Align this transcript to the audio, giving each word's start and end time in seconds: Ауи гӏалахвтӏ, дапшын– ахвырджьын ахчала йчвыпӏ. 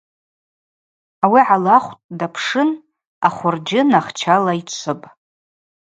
Ауи 1.23 1.41
гӏалахвтӏ, 1.47 2.03
дапшын– 2.19 2.69
ахвырджьын 3.27 3.89
ахчала 3.99 4.53
йчвыпӏ. 4.59 5.05